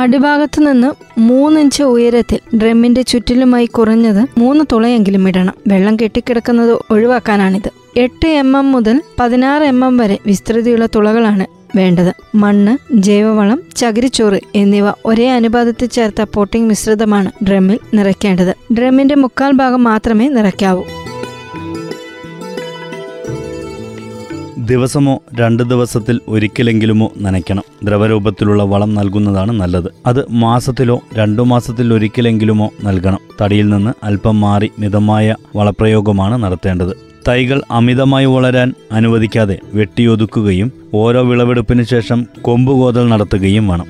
അടിഭാഗത്തു 0.00 0.60
നിന്ന് 0.60 1.20
മൂന്നിഞ്ച് 1.20 1.82
ഉയരത്തിൽ 1.82 2.56
ഡ്രമ്മിന്റെ 2.56 3.02
ചുറ്റിലുമായി 3.02 3.66
കുറഞ്ഞത് 3.66 4.26
മൂന്ന് 4.38 4.64
തുളയെങ്കിലും 4.72 5.28
ഇടണം. 5.28 5.54
വെള്ളം 5.66 5.96
കെട്ടിക്കിടക്കുന്നത് 5.96 6.78
ഒഴിവാക്കാനാണിത്. 6.90 7.70
എട്ട് 7.96 8.28
എം 8.28 8.58
എം 8.58 8.72
മുതൽ 8.72 9.00
പതിനാറ് 9.20 9.62
എം 9.62 9.84
എം 9.84 9.96
വരെ 9.96 10.18
വിസ്തൃതിയുള്ള 10.26 10.86
തുളകളാണ് 10.86 11.46
വേണ്ടത്. 11.76 12.12
മണ്ണ് 12.34 12.92
ജൈവവളം 12.92 13.62
ചകിരിച്ചോറ് 13.76 14.40
എന്നിവ 14.54 14.84
ഒരേ 15.06 15.28
അനുപാതത്തിൽ 15.28 15.88
ചേർത്ത 15.88 16.22
പോട്ടിംഗ് 16.22 16.68
മിശ്രിതമാണ് 16.68 17.30
ഡ്രമ്മിൽ 17.44 17.78
നിറയ്ക്കേണ്ടത്. 17.94 18.74
ഡ്രമ്മിന്റെ 18.74 19.14
മുക്കാൽ 19.14 19.52
ഭാഗം 19.52 19.84
മാത്രമേ 19.84 20.28
നിറയ്ക്കാവൂ. 20.28 20.82
ദിവസമോ 24.70 25.22
രണ്ട് 25.34 25.62
ദിവസത്തിൽ 25.62 26.20
ഒരിക്കലെങ്കിലുമോ 26.28 27.12
നനയ്ക്കണം. 27.18 27.62
ദ്രവരൂപത്തിലുള്ള 27.84 28.62
വളം 28.62 28.94
നൽകുന്നതാണ് 28.94 29.52
നല്ലത്. 29.52 29.92
അത് 30.06 30.26
മാസത്തിലോ 30.30 31.00
രണ്ടു 31.14 31.42
മാസത്തിൽ 31.42 31.94
ഒരിക്കലെങ്കിലുമോ 31.94 32.70
നൽകണം. 32.84 33.18
തടിയിൽ 33.40 33.68
നിന്ന് 33.68 33.92
അല്പം 34.04 34.40
മാറി 34.40 34.70
മിതമായ 34.78 35.34
വളപ്രയോഗമാണ് 35.56 36.42
നടത്തേണ്ടത്. 36.42 36.92
തൈകൾ 37.28 37.62
അമിതമായി 37.70 38.24
വളരാൻ 38.24 38.74
അനുവദിക്കാതെ 38.92 39.58
വെട്ടിയൊതുക്കുകയും 39.74 40.72
ഓരോ 40.94 41.22
വിളവെടുപ്പിനു 41.22 41.82
ശേഷം 41.82 42.26
കൊമ്പുകോതൽ 42.42 43.08
നടത്തുകയും 43.08 43.68
വേണം. 43.68 43.86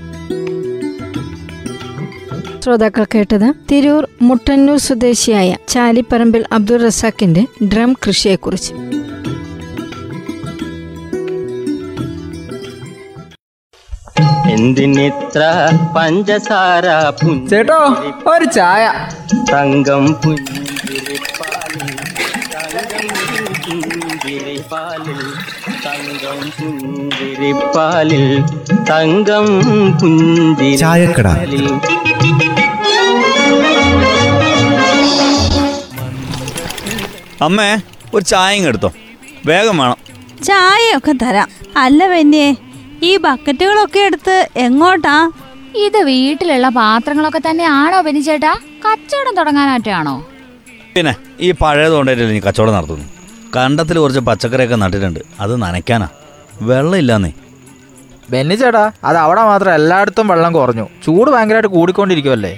ശ്രോതാക്കൾ 2.65 3.05
കേട്ടത് 3.15 3.55
തിരൂർ 3.73 4.09
മുട്ടന്നൂർ 4.23 4.79
സ്വദേശിയായ 4.79 5.57
ചാലിപ്പറമ്പിൽ 5.69 6.45
അബ്ദുൾ 6.53 6.85
റസാഖിന്റെ 6.85 7.47
ഡ്രം 7.65 7.97
കൃഷിയെക്കുറിച്ച്. 8.07 8.75
എന്തിനിത്ര 14.53 15.41
പഞ്ചസാര 15.97 16.87
ചേട്ടോ 17.51 17.81
ഒരു 18.31 18.45
ചായ. 18.45 18.85
തങ്കം 19.53 20.05
പുഞ്ചിരിപ്പാലിൽ 20.23 21.91
പുഞ്ചിരിപ്പാലിൽ 23.65 25.21
തങ്കം 25.87 26.41
പുഞ്ചിരിപ്പാലിൽ 26.59 28.25
തങ്കം 28.91 29.47
ചായക്കട. 30.81 31.29
പുഞ്ചിരിപ്പാലിൽ 31.29 31.67
അമ്മേ 37.43 37.71
ഒരു 38.15 38.25
ചായ 38.25 38.69
എടുത്തോ. 38.71 38.91
വേഗം 39.47 39.77
വേണം. 39.79 39.99
ചായയൊക്കെ 40.45 41.13
തരാം. 41.23 41.49
അല്ല 41.77 42.01
പിന്നെ 42.13 42.47
ഈ 43.09 43.11
ബക്കറ്റുകളൊക്കെ 43.25 44.01
എടുത്ത് 44.09 44.37
എങ്ങോട്ടാ? 44.65 45.15
ഇത് 45.87 45.99
വീട്ടിലുള്ള 46.11 46.69
പാത്രങ്ങളൊക്കെ 46.81 47.41
തന്നെയാണോ 47.49 47.99
ബെനിച്ചേട്ടാ 48.07 48.53
കച്ചവടം 48.85 49.35
തുടങ്ങാനായിട്ടാണോ? 49.39 50.15
പിന്നെ 50.95 51.13
ഈ 51.47 51.51
പഴയത് 51.63 51.95
കൊണ്ടായിട്ടല്ലേ 51.97 52.33
നീ 52.37 52.41
കച്ചവടം 52.47 52.75
നടത്തുന്നു 52.79 53.07
കണ്ടത്തിൽ 53.57 53.97
കുറച്ച് 54.03 54.23
പച്ചക്കറിയൊക്കെ 54.29 54.77
നട്ടിട്ടുണ്ട്. 54.83 55.21
അത് 55.45 55.55
നനയ്ക്കാനാ. 55.63 56.09
വെള്ളമില്ലാന്നേ 56.71 57.31
ബെന്നിച്ചേട്ടാ 58.33 58.33
ബെന്നി 58.33 58.57
ചേട്ടാ 58.63 58.83
അത് 59.09 59.19
അവിടെ 59.25 59.43
മാത്രം 59.51 59.73
എല്ലായിടത്തും 59.79 60.27
വെള്ളം 60.33 60.53
കുറഞ്ഞു. 60.59 60.85
ചൂട് 61.05 61.31
ഭയങ്കരമായിട്ട് 61.35 61.71
കൂടിക്കൊണ്ടിരിക്കുമല്ലേ 61.77 62.53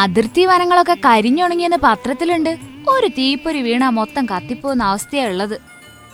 അതിർത്തി 0.00 0.42
വനങ്ങളൊക്കെ 0.50 0.96
കരിഞ്ഞുണങ്ങിയെന്ന് 1.06 1.78
പത്രത്തിലുണ്ട്. 1.86 2.52
ഒരു 2.94 3.08
തീപ്പൊരി 3.18 3.60
വീണാ 3.68 3.88
മൊത്തം 4.00 4.24
കത്തിപ്പോകുന്ന 4.32 4.82
അവസ്ഥയാ 4.90 5.24
ഉള്ളത്. 5.30 5.56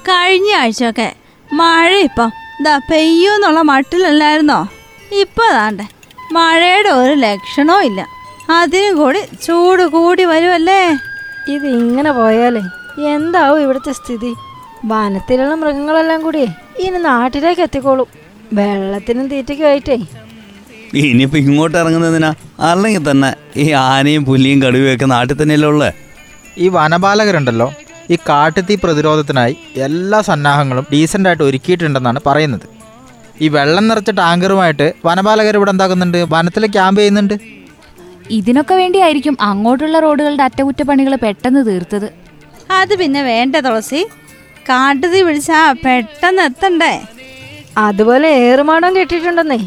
കഴിഞ്ഞ 0.08 0.50
ആഴ്ചയൊക്കെ 0.60 1.08
മഴ 1.48 1.90
ഇപ്പം 2.08 2.30
ദാ 2.60 2.72
പെയ്യൂന്നുള്ള 2.90 3.60
മട്ടിലല്ലായിരുന്നോ? 3.62 4.58
ഇപ്പൊ 5.22 5.44
താണ്ടെ 5.56 5.86
മഴയുടെ 6.36 6.88
ഒരു 6.88 7.12
ലക്ഷണവും 7.12 7.84
ഇല്ല. 7.84 8.00
അതിനും 8.50 8.96
കൂടി 9.00 9.20
ചൂട് 9.44 9.82
കൂടി 9.82 10.24
വരുമല്ലേ 10.24 10.80
ഇത് 11.48 11.66
ഇങ്ങനെ 11.66 12.12
പോയാലേ 12.12 12.62
എന്താവും 13.14 13.62
ഇവിടുത്തെ 13.62 13.92
സ്ഥിതി? 13.92 14.32
വനത്തിലുള്ള 14.84 15.54
മൃഗങ്ങളെല്ലാം 15.54 16.22
കൂടി 16.22 16.42
ഇനി 16.84 16.98
നാട്ടിലേക്ക് 16.98 17.60
എത്തിക്കോളും. 17.60 18.08
വെള്ളത്തിനും 18.52 19.26
തീറ്റയ്ക്കുമായിട്ടേ 19.32 19.98
ഇനിയിപ്പോൾ 20.94 21.36
ഇങ്ങോട്ട് 21.36 21.76
ഇറങ്ങുന്നതിനാ? 21.78 22.34
അല്ലെങ്കിൽ 22.60 23.10
തന്നെ 23.10 23.30
ഈ 23.56 23.70
ആനയും 23.70 24.24
പുലിയും 24.24 24.62
കടുവയും 24.62 24.94
ഒക്കെ 24.94 25.04
നാട്ടിൽ 25.04 25.42
തന്നെയല്ലേ 25.42 25.68
ഉള്ളത് 25.68 25.92
ഈ 26.58 26.68
വനപാലകരുണ്ടല്ലോ. 26.68 27.72
ഈ 28.10 28.16
കാട്ടുതീ 28.28 28.74
പ്രതിരോധത്തിനായി 28.84 29.56
എല്ലാ 29.86 30.20
സന്നാഹങ്ങളും 30.20 30.86
ഡീസന്റായിട്ട് 30.92 31.42
ഒരുക്കിയിട്ടുണ്ടെന്നാണ് 31.42 32.20
പറയുന്നത്. 32.26 32.66
ഈ 33.40 33.48
വെള്ളം 33.48 33.88
നിറച്ച 33.88 34.10
ടാങ്കറുമായിട്ട് 34.10 34.86
വനപാലകർ 35.04 35.56
ഇവിടെ 35.58 35.72
എന്താക്കുന്നുണ്ട്? 35.74 36.18
വനത്തിൽ 36.34 36.66
ക്യാമ്പ് 36.66 37.00
ചെയ്യുന്നുണ്ട്? 37.00 37.34
ഇതിനൊക്കെ 38.38 38.74
വേണ്ടിയായിരിക്കും 38.74 39.36
അങ്ങോട്ടുള്ള 39.40 39.98
റോഡുകളുടെ 40.06 40.44
അറ്റകുറ്റപ്പണികൾ 40.48 41.14
പെട്ടെന്ന് 41.24 41.62
തീർത്തത്. 41.68 42.08
അത് 42.80 42.92
പിന്നെ 43.00 43.22
വേണ്ട 43.22 43.56
തുളസി. 43.56 44.02
കാട്ടുതീ 44.68 45.22
പിടിച്ചാ 45.26 45.60
പെട്ടെന്ന് 45.84 46.42
എത്തണ്ടേ? 46.48 46.92
അതുപോലെ 47.86 48.28
ഏറുമാടം 48.46 48.96
കെട്ടിയിട്ടുണ്ടെന്നേ. 48.96 49.60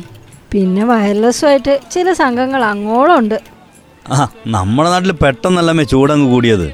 പിന്നെ 0.51 0.84
വയർലെസ്സുമായിട്ട് 0.86 1.74
ചില 1.94 2.08
സംഘങ്ങൾ 2.24 2.62
അങ്ങോളം 2.63 3.15
ഉണ്ട് 3.20 3.38
ആ 4.13 4.27
നമ്മുടെ 4.56 4.89
നാട്ടിൽ 4.94 5.12
പെട്ടെന്നല്ലമ്മേ 5.24 5.84
ചൂടങ്ങ് 5.84 6.27
കൂടിയത്? 6.32 6.68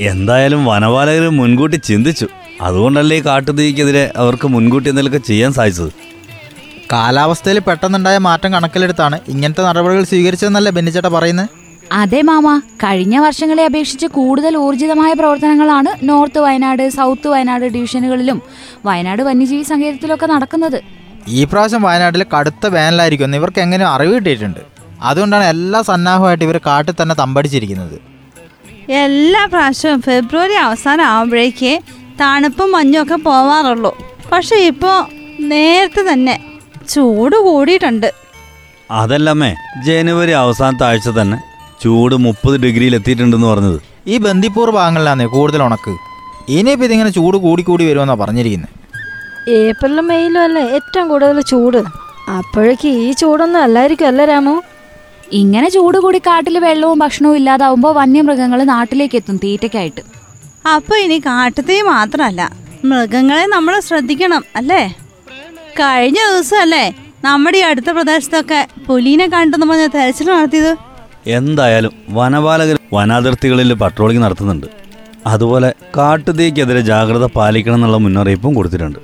എന്തായാലും 0.00 0.64
വനപാലകർ 0.70 1.24
മുൻകൂട്ടി 1.38 1.78
ചിന്തിച്ചു. 1.88 2.26
അതുകൊണ്ടല്ലേ 2.66 3.16
ഈ 3.18 3.22
കാട്ടുതീക്കെതിരെ 3.26 4.12
അവർക്ക് 4.22 4.46
മുൻകൂട്ടി 4.54 4.88
എന്തെങ്കിലുമൊക്കെ 4.90 5.28
ചെയ്യാൻ 5.30 5.52
സാധിച്ചത്? 5.52 5.90
കാലാവസ്ഥയിൽ 6.92 7.58
പെട്ടെന്നുണ്ടായ 7.66 8.18
മാറ്റം 8.28 8.52
കണക്കിലെടുത്താണ് 8.54 9.16
ഇങ്ങനത്തെ 9.32 9.62
നടപടികൾ 9.68 10.04
സ്വീകരിച്ചതെന്നല്ലേ 10.12 10.72
ബെന്നിച്ചേട്ട 10.76 11.06
പറയുന്നത് 11.16 11.48
അതെ 12.00 12.22
മാമ 12.22 12.60
കഴിഞ്ഞ 12.82 13.18
വർഷങ്ങളെ 13.18 13.64
അപേക്ഷിച്ച് 13.68 14.06
കൂടുതൽ 14.06 14.56
ഊർജിതമായ 14.56 15.12
പ്രവർത്തനങ്ങളാണ് 15.20 15.90
നോർത്ത് 16.08 16.40
വയനാട് 16.44 16.88
സൗത്ത് 16.88 17.28
വയനാട് 17.32 17.66
ഡിവിഷനുകളിലും 17.74 18.42
വയനാട് 18.86 19.22
വന്യജീവി 19.22 19.62
സങ്കേതത്തിലൊക്കെ 19.62 20.26
നടക്കുന്നത്. 20.26 20.78
ഈ 21.28 21.44
പ്രാവശ്യം 21.44 21.82
വയനാട്ടിൽ 21.82 22.22
കടുത്ത 22.34 22.66
വേനലായിരിക്കും 22.66 23.36
ഇവർക്ക് 23.36 23.60
എങ്ങനെയും 23.60 23.90
അറിവ് 23.94 24.14
കിട്ടിയിട്ടുണ്ട്. 24.14 24.60
അതുകൊണ്ടാണ് 25.02 25.44
എല്ലാ 25.44 25.82
സന്നാഹമായിട്ട് 25.90 26.44
ഇവർ 26.44 26.56
കാട്ടിൽ 26.68 26.94
തന്നെ 27.02 27.14
തമ്പടിച്ചിരിക്കുന്നത്. 27.14 28.11
എല്ലാ 28.90 29.46
പ്രാവശ്യവും 29.46 30.02
ഫെബ്രുവരി 30.02 30.52
അവസാനം 30.54 31.04
ആവുമ്പോഴേക്ക് 31.04 31.80
തണുപ്പും 32.20 32.72
മഞ്ഞും 32.72 33.02
ഒക്കെ 33.02 33.14
പോവാറുള്ളൂ. 33.14 33.92
പക്ഷെ 34.32 34.56
ഇപ്പോ 34.56 35.06
നേരത്തെ 35.40 36.12
തന്നെ 36.12 36.40
ചൂട് 36.88 37.36
കൂടിയിട്ടുണ്ട്. 37.36 38.12
അതല്ലമ്മേ 38.90 39.54
ജനുവരി 39.86 40.30
അവസാനത്തെ 40.30 40.84
ആഴ്ച 40.84 41.08
തന്നെ 41.08 41.38
ചൂട് 41.82 42.14
മുപ്പത് 42.14 42.60
ഡിഗ്രിയിൽ 42.60 42.94
എത്തിയിട്ടുണ്ടെന്ന് 42.94 43.46
പറഞ്ഞത്. 43.46 43.80
ഈ 44.06 44.18
ബന്ദിപ്പൂർ 44.18 44.70
ഭാഗങ്ങളിലാണ് 44.70 45.26
കൂടുതൽ 45.26 45.62
ഉണക്ക്. 45.62 45.96
ഇനിയിപ്പോൾ 46.48 46.84
ഇതിങ്ങനെ 46.84 47.10
ചൂട് 47.10 47.36
കൂടി 47.36 47.62
കൂടി 47.62 47.84
വരുമെന്നാണ് 47.84 48.20
പറഞ്ഞിരിക്കുന്നത് 48.20 48.70
ഏപ്രിലും 49.50 50.08
മെയിലും 50.08 50.42
അല്ലേ 50.42 50.62
ഏറ്റവും 50.62 51.08
കൂടുതൽ 51.08 51.40
ചൂട്. 51.40 51.84
അപ്പോഴേക്ക് 52.28 52.88
ഈ 52.88 53.12
ചൂടൊന്നും 53.12 53.62
അല്ലായിരിക്കും 53.62 54.06
അല്ലേ 54.06 54.24
രാമു? 54.24 54.62
ഇങ്ങനെ 55.40 55.68
ചൂട് 55.74 55.98
കൂടി 56.04 56.18
കാട്ടിൽ 56.26 56.56
വെള്ളവും 56.64 56.98
ഭക്ഷണവും 57.02 57.36
ഇല്ലാതാവുമ്പോൾ 57.40 57.92
വന്യമൃഗങ്ങൾ 57.98 58.60
നാട്ടിലേക്ക് 58.72 59.16
എത്തും 59.20 59.36
തീറ്റയ്ക്കായിട്ട്. 59.44 60.02
അപ്പൊ 60.74 60.94
ഇനി 61.04 61.16
കാട്ടത്തേ 61.28 61.78
മാത്രമല്ല 61.92 62.42
മൃഗങ്ങളെ 62.90 63.44
നമ്മൾ 63.54 63.74
ശ്രദ്ധിക്കണം 63.88 64.42
അല്ലേ? 64.58 64.82
കഴിഞ്ഞ 65.80 66.18
ദിവസം 66.30 66.58
അല്ലേ 66.64 66.84
നമ്മുടെ 67.26 67.58
ഈ 67.60 67.64
അടുത്ത 67.70 67.90
പ്രദേശത്തൊക്കെ 67.96 68.60
പുലീനെ 68.86 69.26
കണ്ടെന്ന് 69.34 69.66
പറഞ്ഞ 69.70 69.86
തെരച്ചിൽ 69.96 70.28
നടത്തിയത്? 70.36 70.72
എന്തായാലും 71.38 71.92
വനപാലകർ 72.18 72.78
വനാതിർത്തികളിൽ 72.96 73.72
പട്രോളിംഗ് 73.82 74.24
നടത്തുന്നുണ്ട്. 74.24 74.68
അതുപോലെ 75.32 75.68
കാട്ടുതീക്കെതിരെ 75.96 76.82
ജാഗ്രത 76.90 77.26
പാലിക്കണം 77.36 77.78
എന്നുള്ള 77.78 77.98
മുന്നറിയിപ്പും 78.06 78.54
കൊടുത്തിട്ടുണ്ട്. 78.58 79.00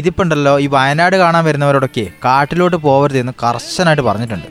ഇതിപ്പോണ്ടല്ലോ 0.00 0.54
ഈ 0.64 0.66
വയനാട് 0.74 1.16
കാണാൻ 1.22 1.42
വരുന്നവരോടൊക്കെ 1.48 2.04
കാട്ടിലോട്ട് 2.26 2.78
പോകരുതെന്ന് 2.86 3.34
കർശനായിട്ട് 3.44 4.04
പറഞ്ഞിട്ടുണ്ട്. 4.08 4.48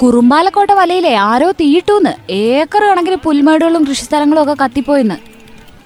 കുറുമ്പാലക്കോട്ട 0.00 0.70
വലയിലെ 0.70 1.14
ആരോ 1.14 1.50
തീയിട്ടൂന്ന് 1.50 2.32
ഏക്കർ 2.32 2.82
കണക്കിന് 2.84 3.16
പുൽമേടുകളും 3.16 3.84
കൃഷിസ്ഥലങ്ങളും 3.84 4.42
ഒക്കെ 4.42 4.56
കത്തിപ്പോയിന്ന്. 4.64 5.16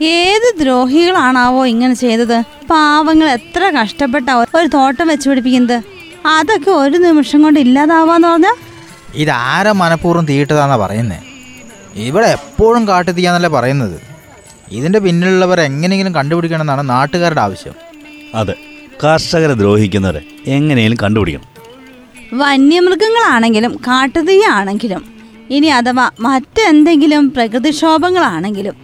ഏത് 0.04 0.60
ദ്രോഹികളാണാവോ 0.60 1.66
ഇങ്ങനെ 1.66 1.94
ചെയ്തത്? 1.94 2.42
പാവങ്ങൾ 2.70 3.28
എത്ര 3.28 3.62
കഷ്ടപ്പെട്ട 3.64 4.30
ഒരു 4.30 4.66
തോട്ടം 4.66 5.08
വെച്ച് 5.08 5.28
പിടിപ്പിക്കുന്നത്? 5.28 5.82
അതൊക്കെ 6.26 6.70
ഒരു 6.70 6.96
നിമിഷം 6.96 7.42
കൊണ്ട് 7.42 7.60
ഇല്ലാതാവാന്ന് 7.60 8.28
പറഞ്ഞാ? 8.28 8.54
ഇതാരെ 9.14 9.72
മനഃപൂർവം 9.72 10.26
തീയിട്ടതാന്നാ 10.26 10.76
പറയുന്നേ? 10.76 11.20
ഇവിടെ 11.94 12.26
എപ്പോഴും 12.26 12.88
കാട്ടു 12.88 13.10
തീയാന്നല്ലേ 13.10 13.50
പറയുന്നത്. 13.50 14.00
ഇതിന്റെ 14.72 14.98
പിന്നിലുള്ളവർ 14.98 15.60
എങ്ങനെയെങ്കിലും 15.60 16.14
കണ്ടുപിടിക്കണമെന്നാണ് 16.14 16.88
നാട്ടുകാരുടെ 16.88 17.40
ആവശ്യം. 17.40 17.74
അതെ 18.34 18.54
കർഷകരെ 19.04 19.54
ദ്രോഹിക്കുന്നവരെ 19.54 20.22
എങ്ങനെയും 20.46 20.96
കണ്ടുപിടിക്കണം. 21.02 21.49
വന്യമൃഗങ്ങളാണെങ്കിലും 22.32 23.76
കാട്ടുതീയാണെങ്കിലും 23.86 25.04
ഇനി 25.50 25.66
അഥവാ 25.66 26.10
മറ്റെന്തെങ്കിലും 26.20 27.32
പ്രകൃതിക്ഷോഭങ്ങളാണെങ്കിലും 27.32 28.74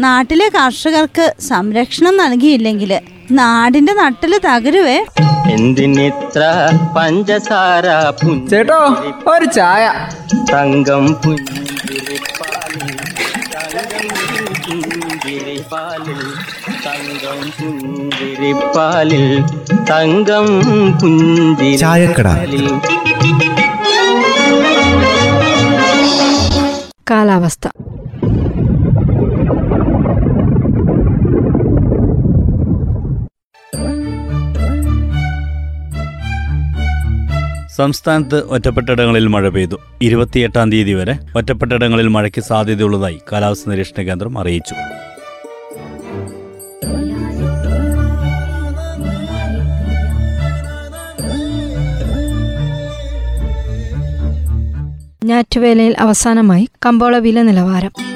നാട്ടിലെ 0.00 0.48
കർഷകർക്ക് 0.48 1.34
സംരക്ഷണം 1.40 2.16
നൽകിയില്ലെങ്കിൽ 2.16 3.00
നാടിന്റെ 3.30 3.92
നട്ടിൽ 3.92 4.40
തകരുവേ. 4.46 5.04
എന്തിനിത്ര 5.50 6.42
പഞ്ചസാര 6.96 7.86
ചേട്ടോ 8.50 8.80
ഒരു 9.28 9.44
ചായ. 9.44 10.08
തങ്കം 10.52 11.06
പുഞ്ചിരിപ്പാലിൽ 11.14 12.96
തങ്കം 13.54 14.40
പുഞ്ചിരിപ്പാലിൽ. 14.66 16.33
പുഞ്ചിരിപ്പാലിൽ 17.30 19.24
തങ്കം 19.90 20.46
ചായക്കട. 21.78 22.28
പുഞ്ചിരിപ്പാലിൽ 22.28 22.66
കാലാവസ്ഥ. 27.10 27.68
സംസ്ഥാനത്ത് 37.76 38.38
ഒറ്റപ്പെട്ടിടങ്ങളിൽ 38.48 39.26
മഴ 39.26 39.48
പെയ്തു. 39.48 39.76
ഇരുപത്തിയെട്ടാം 40.02 40.72
തീയതി 40.72 40.92
വരെ 40.92 41.18
ഒറ്റപ്പെട്ടിടങ്ങളിൽ 41.36 42.08
മഴയ്ക്ക് 42.08 42.40
സാധ്യതയുള്ളതായി 42.40 43.18
കാലാവസ്ഥാ 43.32 43.70
നിരീക്ഷണ 43.70 44.02
കേന്ദ്രം 44.02 44.38
അറിയിച്ചു. 44.38 44.74
ഞാറ്റുവേലയിൽ 55.24 55.94
അവസാനമായി 55.98 56.68
കമ്പോള 56.86 57.18
വില 57.18 57.42
നിലവാരം. 57.42 58.13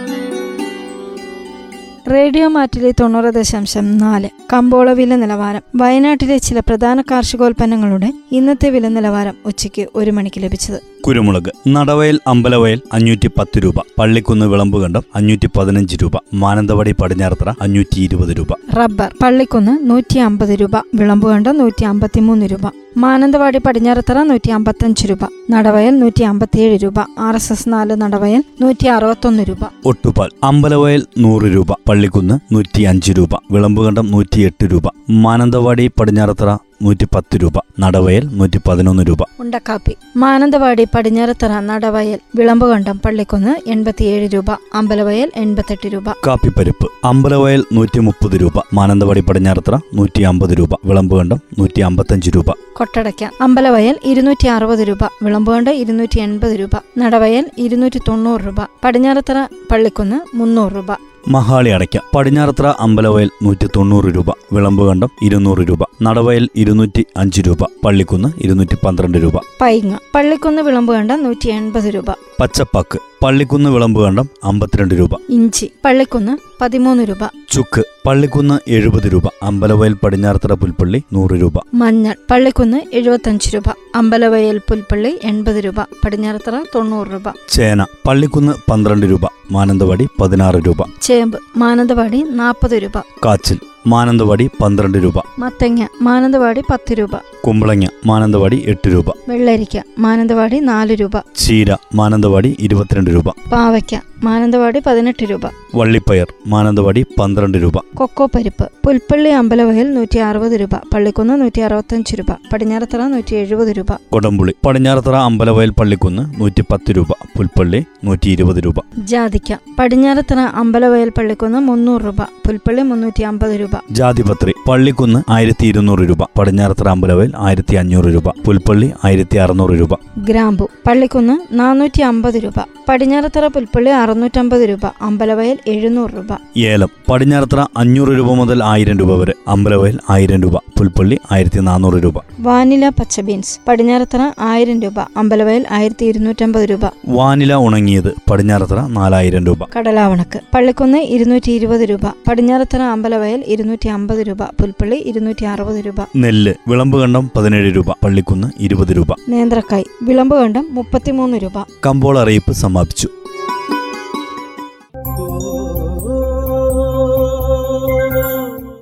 റേഡിയോ 2.10 2.48
മാറ്റിലെ 2.48 2.90
തൊണ്ണൂറ് 2.90 3.34
ദശാംശം 3.34 3.98
നാല്. 3.98 4.28
കമ്പോള 4.52 4.92
വില 4.92 5.16
നിലവാരം. 5.16 5.62
വയനാട്ടിലെ 5.76 6.38
ചില 6.38 6.60
പ്രധാന 6.60 7.00
കാർഷികോൽപ്പന്നങ്ങളുടെ 7.00 8.12
ഇന്നത്തെ 8.32 8.70
വില 8.70 8.88
നിലവാരം 8.88 9.34
ഉച്ചയ്ക്ക് 9.46 9.86
ഒരു 9.94 10.10
മണിക്ക് 10.10 10.40
ലഭിച്ചത്. 10.42 10.80
കുരുമുളക് 11.06 11.68
നടവയൽ 11.68 12.20
അമ്പലവയൽ 12.26 12.80
അഞ്ഞൂറ്റി 12.92 13.30
പത്ത് 13.38 13.58
രൂപ. 13.58 13.74
പള്ളിക്കുന്ന് 13.98 14.46
വിളമ്പുകണ്ടം 14.46 15.02
അഞ്ഞൂറ്റി 15.14 15.48
പതിനഞ്ച് 15.58 15.96
രൂപ. 16.02 16.12
മാനന്തവാടി 16.34 16.92
പടിഞ്ഞാറത്തറ 16.92 17.52
അഞ്ഞൂറ്റി 17.62 18.00
ഇരുപത് 18.00 18.38
രൂപ. 18.38 18.46
റബ്ബർ 18.78 19.08
പള്ളിക്കുന്ന് 19.22 19.90
നൂറ്റി 19.90 20.18
അമ്പത് 20.18 20.48
രൂപ. 20.48 20.76
വിളമ്പുകണ്ടം 20.94 21.58
നൂറ്റി 21.58 21.84
അമ്പത്തിമൂന്ന് 21.84 22.46
രൂപ. 22.46 22.70
മാനന്തവാടി 22.96 23.58
പടിഞ്ഞാറത്തറ 23.58 24.22
നൂറ്റി 24.22 24.50
അമ്പത്തഞ്ച് 24.50 25.06
രൂപ. 25.10 25.18
നടവയൽ 25.50 25.98
നൂറ്റി 25.98 26.22
അമ്പത്തിയേഴ് 26.22 26.82
രൂപ. 26.82 26.94
ആർ 27.18 27.34
എസ് 27.34 27.52
എസ് 27.52 27.68
നാല് 27.68 27.94
നടവയൽ 27.94 28.44
നൂറ്റി 28.60 28.86
അറുപത്തൊന്ന് 28.86 29.42
രൂപ. 29.42 29.58
ഒട്ടുപാൽ 29.84 30.28
അമ്പലവയൽ 30.42 31.06
നൂറ് 31.18 31.42
രൂപ. 31.42 31.72
പള്ളിക്കുന്ന് 31.98 32.54
നൂറ്റി 32.54 32.82
അഞ്ച് 32.82 33.12
രൂപ 33.18 33.34
വിളമ്പുകണ്ടം 33.52 34.10
നൂറ്റിയെട്ട് 34.10 34.64
രൂപ 34.72 34.86
മാനന്തവാടി 35.24 35.90
പടിഞ്ഞാറത്തറ 36.00 36.50
നൂറ്റി 36.82 37.06
പത്ത് 37.14 37.36
രൂപ 37.42 37.56
നടവയൽ 37.80 38.24
നൂറ്റി 38.38 38.58
പതിനൊന്ന് 38.68 39.02
രൂപ. 39.08 39.22
ഉണ്ടക്കാപ്പി 39.40 39.94
മാനന്തവാടി 40.16 40.84
പടിഞ്ഞാറത്തറ 40.94 41.52
നടവയൽ 41.60 42.20
വിളമ്പുകണ്ടം 42.36 42.98
പള്ളിക്കുന്ന് 42.98 43.70
എൺപത്തിയേഴ് 43.70 44.28
രൂപ 44.34 44.50
അമ്പലവയൽ 44.74 45.32
എൺപത്തെട്ട് 45.36 45.88
രൂപ. 45.94 46.08
കാപ്പിപ്പരിപ്പ് 46.26 46.88
അമ്പലവയൽ 47.04 47.64
നൂറ്റി 47.72 48.00
മുപ്പത് 48.00 48.36
രൂപ 48.40 48.62
മാനന്തവാടി 48.74 49.20
പടിഞ്ഞാറത്തറ 49.20 49.78
നൂറ്റി 49.94 50.22
അമ്പത് 50.22 50.54
രൂപ 50.58 50.72
വിളമ്പുകണ്ടം 50.84 51.40
നൂറ്റി 51.58 51.80
അമ്പത്തഞ്ച് 51.80 52.30
രൂപ. 52.36 52.50
കൊട്ടടയ്ക്ക 52.72 53.30
അമ്പലവയൽ 53.40 53.98
ഇരുന്നൂറ്റി 54.04 54.48
അറുപത് 54.48 54.84
രൂപ 54.88 55.04
വിളമ്പുകണ്ടം 55.22 55.74
ഇരുന്നൂറ്റി 55.74 56.20
എൺപത് 56.20 56.60
രൂപ 56.60 56.74
നടവയൽ 56.98 57.50
ഇരുന്നൂറ്റി 57.58 58.00
തൊണ്ണൂറ് 58.08 58.40
രൂപ 58.46 58.60
പടിഞ്ഞാറത്തറ 58.84 59.38
പള്ളിക്കുന്ന് 59.72 60.20
മുന്നൂറ് 60.36 60.72
രൂപ. 60.76 60.90
മഹാളി 61.28 61.70
അടയ്ക്ക. 61.70 62.00
പടിഞ്ഞാറത്ര 62.16 62.74
അമ്പലവയൽ 62.80 63.30
നൂറ്റി 63.42 63.68
തൊണ്ണൂറ് 63.76 64.04
രൂപ. 64.04 64.30
വിളമ്പുകണ്ടം 64.52 65.08
ഇരുന്നൂറ് 65.22 65.58
രൂപ. 65.58 65.78
നടവയൽ 66.02 66.48
ഇരുന്നൂറ്റി 66.56 67.06
അഞ്ച് 67.16 67.42
രൂപ. 67.46 67.56
പള്ളിക്കുന്ന് 67.84 68.28
ഇരുന്നൂറ്റി 68.36 68.86
പന്ത്രണ്ട് 68.86 69.18
രൂപ. 69.18 69.36
പൈങ്ങ. 69.60 69.98
പള്ളിക്കുന്ന് 70.14 70.62
വിളമ്പുകണ്ടം 70.62 71.24
നൂറ്റി 71.24 71.48
എൺപത് 71.48 71.84
രൂപ. 71.84 72.10
പച്ചപ്പാക്ക് 72.40 72.98
പള്ളിക്കുന്ന് 73.22 73.70
വിളമ്പ് 73.70 74.02
കണ്ടം 74.02 74.28
അമ്പത്തിരണ്ട് 74.44 74.94
രൂപ. 74.94 75.10
ഇഞ്ചി 75.28 75.72
പള്ളിക്കുന്ന് 75.84 76.38
പതിമൂന്ന് 76.60 77.02
രൂപ. 77.04 77.30
ചുക്ക് 77.50 77.82
പള്ളിക്കുന്ന് 78.06 78.58
എഴുപത് 78.68 79.12
രൂപ. 79.12 79.22
അമ്പലവയൽ 79.42 79.92
പടിഞ്ഞാറത്തറ 79.92 80.52
പുൽപ്പള്ളി 80.52 81.02
നൂറ് 81.12 81.30
രൂപ. 81.30 81.52
മഞ്ഞൾ 81.74 82.14
പള്ളിക്കുന്ന് 82.30 82.82
എഴുപത്തഞ്ച് 82.92 83.54
രൂപ. 83.54 83.64
അമ്പലവയൽ 83.94 84.58
പുൽപ്പള്ളി 84.58 85.18
എൺപത് 85.24 85.56
രൂപ. 85.56 85.80
പടിഞ്ഞാറത്തറ 85.80 86.62
തൊണ്ണൂറ് 86.74 87.08
രൂപ. 87.12 87.22
ചേന 87.48 87.86
പള്ളിക്കുന്ന് 88.06 88.52
പന്ത്രണ്ട് 88.70 89.06
രൂപ. 89.06 89.20
മാനന്തവാടി 89.50 90.08
പതിനാറ് 90.20 90.54
രൂപ. 90.54 90.76
ചേമ്പ് 91.02 91.38
മാനന്തവാടി 91.56 92.22
നാൽപ്പത് 92.22 92.82
രൂപ. 92.82 92.98
കാച്ചിൽ 93.24 93.58
മാനന്തവാടി 93.88 94.50
പന്ത്രണ്ട് 94.62 94.98
രൂപ. 94.98 95.14
മത്തങ്ങ 95.38 95.86
മാനന്തവാടി 96.02 96.62
പത്ത് 96.70 96.92
രൂപ. 96.92 97.10
കുമ്പളങ്ങ 97.46 97.86
മാനന്തവാടി 98.06 98.64
എട്ട് 98.66 98.88
രൂപ. 98.88 99.04
വെള്ളരിക്ക 99.28 99.82
മാനന്തവാടി 99.98 100.58
നാല് 100.58 100.96
രൂപ. 101.00 101.10
ചീര 101.36 101.76
മാനന്തവാടി 101.94 102.56
ഇരുപത്തിരണ്ട് 102.58 103.10
രൂപ. 103.10 103.28
പാവയ്ക്ക 103.52 104.00
മാനന്തവാടി 104.24 104.80
പതിനെട്ട് 104.86 105.24
രൂപ. 105.30 105.40
വള്ളിപ്പയർ 105.74 106.26
മാനന്തവാടി 106.46 107.06
പന്ത്രണ്ട് 107.20 107.58
രൂപ. 107.58 107.72
കൊക്കോ 107.94 108.26
പരിപ്പ് 108.26 108.70
പുൽപ്പള്ളി 108.84 109.30
അമ്പലവയൽ 109.30 109.94
നൂറ്റി 109.94 110.18
അറുപത് 110.18 110.60
രൂപ 110.60 110.74
പള്ളിക്കുന്ന് 110.94 111.40
നൂറ്റി 111.40 111.60
അറുപത്തഞ്ച് 111.60 112.16
രൂപ 112.18 112.26
പടിഞ്ഞാറത്തറ 112.52 113.02
നൂറ്റി 113.06 113.34
എഴുപത് 113.34 113.68
രൂപ. 113.68 113.86
കൊടംപുളി 114.10 114.54
പടിഞ്ഞാറത്തറ 114.66 115.14
അമ്പലവയൽ 115.14 115.70
പള്ളിക്കുന്ന് 115.70 116.40
നൂറ്റി 116.40 116.64
പത്ത് 116.72 116.96
രൂപ 116.96 117.06
പുൽപ്പള്ളി 117.36 117.84
നൂറ്റി 118.04 118.28
ഇരുപത് 118.28 118.64
രൂപ. 118.64 118.74
ജാതിക്ക 118.98 119.56
പടിഞ്ഞാറത്തറ 119.78 120.38
അമ്പലവയൽ 120.38 121.08
പള്ളിക്കുന്ന് 121.08 121.58
മുന്നൂറ് 121.58 122.02
രൂപ 122.02 122.22
പുൽപ്പള്ളി 122.22 122.82
മുന്നൂറ്റി 122.82 123.22
അമ്പത് 123.22 123.60
രൂപ. 123.60 123.70
ജാതിപത്രി 123.90 124.54
പള്ളിക്കുന്ന് 124.68 125.22
ആയിരത്തി 125.28 125.66
ഇരുന്നൂറ് 125.66 126.08
രൂപ 126.08 126.18
പടിഞ്ഞാറത്തറ 126.38 126.88
അമ്പലവയൽ 126.88 127.32
ആയിരത്തി 127.36 127.74
അഞ്ഞൂറ് 127.74 128.04
രൂപ 128.04 128.28
പുൽപ്പള്ളി 128.28 128.92
ആയിരത്തി 129.04 129.36
അറുന്നൂറ് 129.36 129.80
രൂപ. 129.80 129.94
ഗ്രാമ്പു 130.18 130.68
പള്ളിക്കുന്ന് 130.86 131.58
നാനൂറ്റി 131.58 132.02
അമ്പത് 132.02 132.34
രൂപ 132.34 132.54
പടിഞ്ഞാറത്തറ 132.88 133.46
പുൽപ്പള്ളി 133.46 133.90
അറുന്നൂറ്റമ്പത് 134.08 134.60
രൂപ 134.68 134.80
അമ്പലവയൽ 135.02 135.58
എഴുന്നൂറ് 135.66 136.10
രൂപ. 136.16 136.58
ഏലം 136.58 136.88
പടിഞ്ഞാറത്തറ 137.10 137.64
അഞ്ഞൂറ് 137.76 138.08
രൂപ 138.08 138.32
മുതൽ 138.32 138.64
ആയിരം 138.64 138.98
രൂപ 138.98 139.14
വരെ 139.14 139.34
അമ്പലവയൽ 139.48 139.98
ആയിരം 140.10 140.42
രൂപ 140.42 140.56
പുൽപ്പള്ളി 140.56 141.18
ആയിരത്തി 141.32 141.60
നാനൂറ് 141.60 142.04
രൂപ. 142.04 142.14
വാനില 142.40 142.88
പച്ച 142.88 143.20
ബീൻസ് 143.20 143.60
പടിഞ്ഞാറത്തറ 143.68 144.30
ആയിരം 144.40 144.82
രൂപ 144.82 145.00
അമ്പലവയൽ 145.16 145.64
ആയിരത്തി 145.70 146.04
ഇരുന്നൂറ്റമ്പത് 146.04 146.64
രൂപ. 146.70 146.80
വാനില 147.08 147.54
ഉണങ്ങിയത് 147.54 148.14
പടിഞ്ഞാറത്തറ 148.30 148.86
നാലായിരം 148.86 149.46
രൂപ. 149.46 149.58
കടലാവണക്ക് 149.78 150.40
പള്ളിക്കുന്ന് 150.54 150.98
ഇരുന്നൂറ്റി 150.98 151.50
ഇരുപത് 151.50 151.80
രൂപ 151.80 152.06
പടിഞ്ഞാറത്തറ 152.28 152.82
അമ്പലവയൽ 152.82 153.44
ഇരുന്നൂറ്റി 153.46 153.88
അമ്പത് 153.88 154.18
രൂപ 154.18 154.42
പുൽപ്പള്ളി 154.42 154.96
ഇരുന്നൂറ്റി 154.96 155.44
അറുപത് 155.44 155.86
രൂപ. 155.86 156.00
നെല്ല് 156.16 156.54
വിളമ്പുകണ്ടം 156.68 157.30
പതിനേഴ് 157.36 157.76
രൂപ 157.76 157.92
പള്ളിക്കുന്ന് 158.04 158.48
ഇരുപത് 158.60 158.96
രൂപ. 158.96 159.06
നേന്ത്രക്കായ് 159.28 159.84
വിളമ്പുകണ്ടം 160.02 160.66
മുപ്പത്തിമൂന്ന് 160.70 161.36
രൂപ. 161.36 161.66
കമ്പോൾ 161.86 162.18
അറിയിപ്പ് 162.18 162.52
സമാപിച്ചു. 162.52 163.08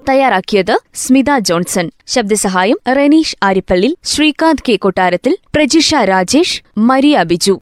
തയ്യാറാക്കിയത് 0.08 0.78
സ്മിത 0.94 1.38
ജോൺസൺ. 1.38 1.90
ശബ്ദസഹായം 2.06 2.78
റെനീഷ് 2.96 3.36
ആരിപ്പള്ളി 3.42 3.98
ശ്രീകാന്ത് 4.04 4.62
കെ 4.68 4.76
കൊട്ടാരത്തിൽ 4.76 5.36
പ്രജിഷ 5.54 5.94
രാജേഷ് 5.94 6.62
മരിയ 6.78 7.22
ബിജു. 7.22 7.60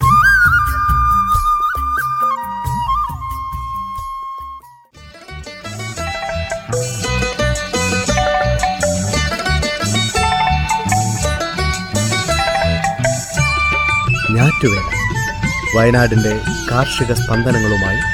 വയനാടിന്റെ 15.77 16.41
കാർഷിക 16.71 17.13
സ്പന്ദനങ്ങളുമായി 17.13 18.14